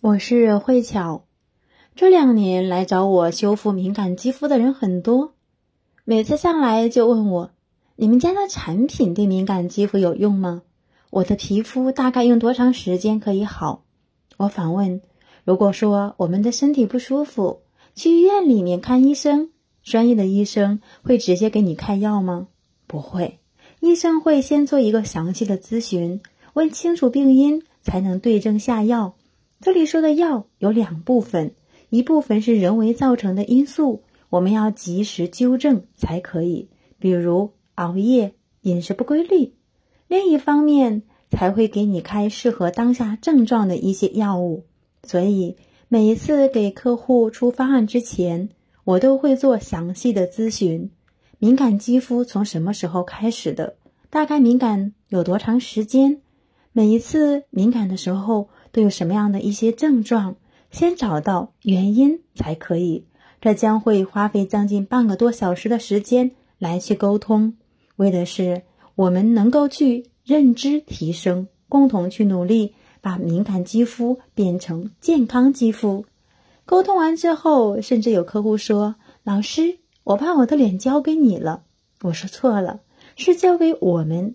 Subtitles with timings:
[0.00, 1.24] 我是慧巧。
[1.96, 5.34] 这两年来找我修复敏感肌肤的人很多，
[6.04, 7.50] 每次上来就问我
[7.96, 10.62] ：“你们家的产品对敏感肌肤有用吗？
[11.10, 13.82] 我的皮肤大概用多长时间可以好？”
[14.38, 15.00] 我反问
[15.44, 17.62] ：“如果说我们的身体不舒服，
[17.96, 19.50] 去医院里面看医生，
[19.82, 22.46] 专业的医生会直接给你开药吗？
[22.86, 23.40] 不会，
[23.80, 26.20] 医生会先做一个详细的咨询，
[26.54, 29.16] 问清楚病因，才能对症下药。
[29.60, 31.54] 这里说的药有两部分。”
[31.90, 36.68] 一部分是人为造成的因素，我们要及时纠正才可以，
[36.98, 39.54] 比如熬夜、饮食不规律。
[40.06, 44.64] 另一方面，才会给你开适合当下症状的一些药物。
[45.02, 45.56] 所以
[45.88, 48.50] 每一次给客户出方案之前，
[48.84, 50.90] 我都会做详细的咨询：
[51.38, 53.76] 敏感肌肤从什么时候开始的？
[54.10, 56.20] 大概敏感有多长时间？
[56.72, 60.36] 每一次敏感的时候都有什么样的一些症状？
[60.70, 63.06] 先找到原因才可以，
[63.40, 67.54] 这将会花费将近半个多小时的时间来去沟通，
[67.96, 68.62] 为的是
[68.94, 76.04] 我们能够去认知提升，共同去努力把敏感肌肤变成健康肌肤。
[76.66, 81.62] 沟通完之后，甚至有客户说：“老师，我把我的脸交给你了。”
[82.02, 82.80] 我说错了，
[83.16, 84.34] 是交给我们。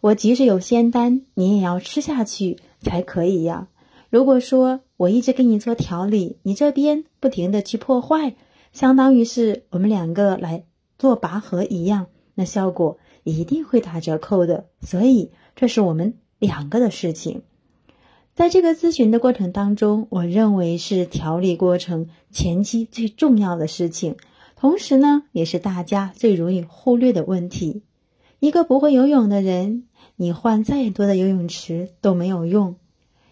[0.00, 3.68] 我即使有仙丹，你也要吃下去才可以呀。
[4.10, 8.34] 如果说我一直给你做调理，你这边不停的去破坏，
[8.72, 10.64] 相当于是我们两个来
[10.98, 14.66] 做拔河一样，那效果一定会打折扣的。
[14.80, 17.42] 所以这是我们两个的事情。
[18.32, 24.16] 在这个咨询的过程当中，我认为是调理过程前期最重要的事情，
[24.56, 27.82] 同时呢，也是大家最容易忽略的问题。
[28.38, 29.84] 一个不会游泳的人，
[30.16, 32.76] 你换再多的游泳池都没有用。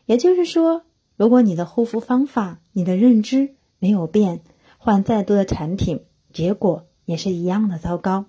[0.07, 0.83] 也就是说，
[1.17, 4.41] 如果你的护肤方法、你的认知没有变，
[4.79, 6.01] 换再多的产品，
[6.33, 8.27] 结果也是一样的糟糕。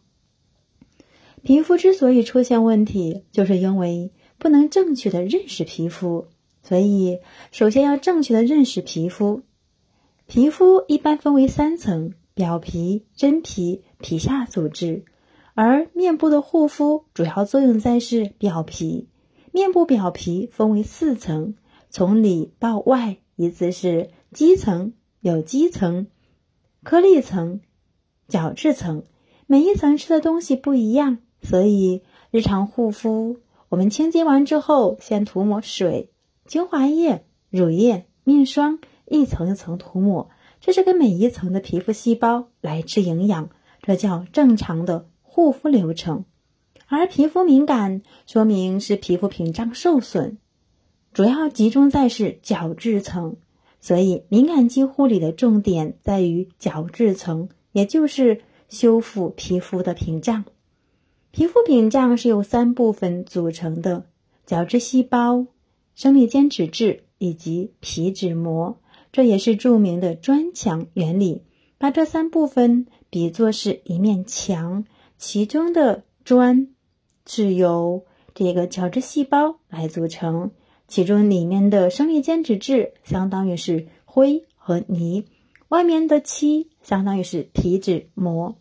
[1.44, 6.28] 皮肤之所以出现问题，就是因为不能正确的认识皮肤。
[6.64, 7.20] 所以，
[7.52, 9.44] 首先要正确的认识皮肤。
[10.26, 15.06] 皮肤一般分为三层：表皮、真皮、皮下组织。
[15.56, 19.08] 而面部的护肤主要作用在是表皮。
[19.52, 21.56] 面部表皮分为四层。
[21.90, 26.08] 从里到外，依次是基层、有基层、
[26.84, 27.62] 颗粒层、
[28.28, 29.04] 角质层。
[29.48, 33.38] 每一层吃的东西不一样，所以日常护肤，
[33.70, 36.12] 我们清洁完之后，先涂抹水、
[36.46, 40.30] 精华液、乳液、面霜，一层一层涂抹。
[40.60, 43.52] 这是给每一层的皮肤细胞来吃营养，
[43.84, 46.24] 这叫正常的护肤流程。
[46.88, 50.38] 而皮肤敏感，说明是皮肤屏障受损。
[51.12, 53.36] 主要集中在是角质层，
[53.82, 60.46] 所以敏感肌护理的重点在于角质层，也就是修复皮肤的屏障。
[61.32, 64.06] 皮肤屏障是由三部分组成的：
[64.46, 65.48] 角质细胞、
[65.96, 68.78] 生理间脂质以及皮脂膜。
[69.12, 71.42] 这也是著名的砖墙原理。
[71.78, 74.86] 把这三部分比作是一面墙，
[75.28, 76.68] 其中的砖
[77.26, 78.06] 是由
[78.36, 80.52] 这个角质细胞来组成。
[80.88, 85.26] 其中里面的生理间脂质相当于是灰和泥，
[85.68, 88.56] 外面的漆相当于是皮脂膜。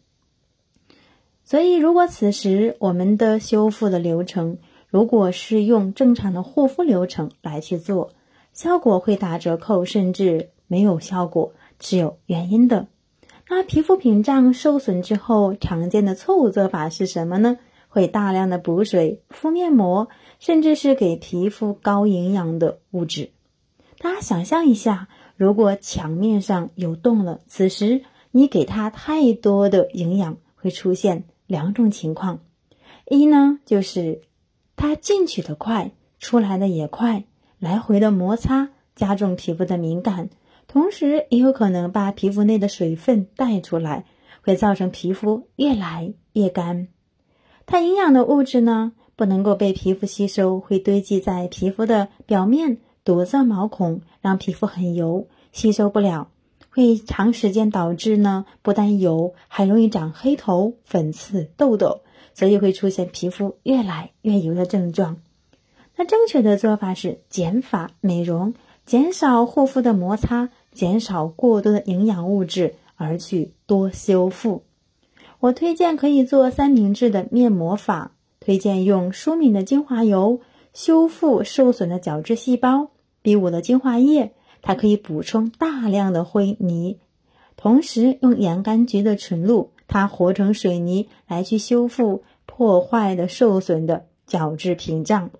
[1.44, 4.56] 所以，如果此时我们的修复的流程，
[4.88, 8.14] 如果是用正常的护肤流程来去做，
[8.54, 12.88] 效果会打折扣，甚至没有效果，是有原因的。
[13.48, 17.58] 那皮肤屏障受损之后，常见的错误做法是什么呢？
[17.88, 20.08] 会大量的补水、敷面膜。
[20.40, 23.30] 甚至是给皮肤高营养的物质。
[23.98, 32.40] 大家想象一下，如果墙面上有洞了，此时你给它太多的营养，会出现两种情况：
[33.08, 34.20] 一呢，就是
[34.76, 37.24] 它进去的快，出来的也快，
[37.58, 40.28] 来回的摩擦加重皮肤的敏感，
[40.66, 44.04] 同时也有可能把皮肤内的水分带出来，
[44.42, 46.88] 会造成皮肤越来越干。
[47.66, 48.92] 它营养的物质呢？
[49.16, 56.30] 不能够被皮肤吸收，会堆积在皮肤的表面，堵塞毛孔，让皮肤很油，吸收不了，
[56.68, 62.00] 会长时间导致呢，不但油，还容易长黑头、粉刺、痘痘，
[62.34, 65.18] 所以会出现皮肤越来越油的症状。
[65.94, 68.54] 那正确的做法是减法美容，
[68.86, 74.64] 减少护肤的摩擦，减少过多的营养物质，而去多修复。
[75.40, 78.12] 我推荐可以做三明治的面膜法。
[78.40, 80.40] 推荐用舒敏的精华油
[80.74, 82.90] 修复受损的角质细胞
[83.22, 86.98] ，B 五的精华液它可以补充大量的灰泥。
[87.56, 95.30] 同时，用洋甘菊的纯露，它活成水泥来去修复破坏的、受损的角质屏障。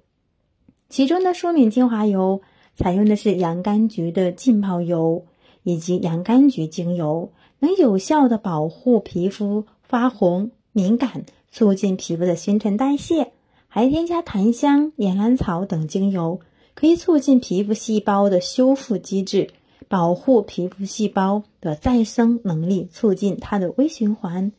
[0.89, 2.41] 其中的舒敏精华油
[2.77, 5.25] 采用的是洋甘菊的浸泡油
[5.63, 7.31] 以及洋甘菊精油，
[7.61, 13.33] 能有效的保护皮肤发红、敏感，促进皮肤的新陈代谢。
[13.69, 16.39] 还添加檀香、岩兰草等精油，
[16.75, 19.51] 可以促进皮肤细胞的修复机制。
[19.89, 24.53] 保护皮肤细胞的再生能力，促进它的微循环。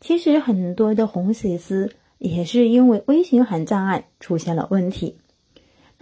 [0.00, 5.16] 其实很多的红血丝也是因为微循环障碍出现了问题。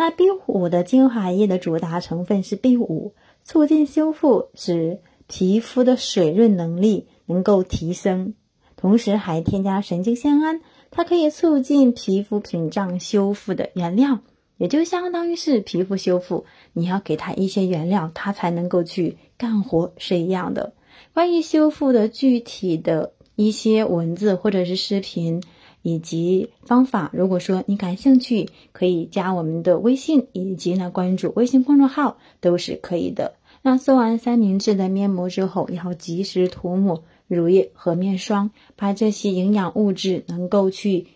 [0.00, 8.34] 那 B 五的精华液的主打成分是 B 五，促进修复，使皮肤的水润能力能够提升。
[8.76, 10.60] 同时还添加神经酰胺，
[10.92, 14.20] 它可以促进皮肤屏障修复的原料。
[14.56, 20.74] 也就相当于是皮肤修复，你要给它一些原料，它才能够去干活，是一样的。
[21.12, 25.42] 关于修复的具体的一些文字或者是视频
[25.82, 33.34] 以及方法，如果说你感兴趣，可以加我们的微信，以及呢关注微信公众号都是可以的。
[33.62, 41.06] 那做完三明治的面膜之后，要及时涂抹乳液和面霜，把这些营养物质能够去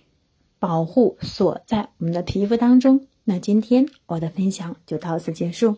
[0.58, 3.06] 保护锁在我们的皮肤当中。
[3.24, 5.76] 那今天我的分享就到此结束。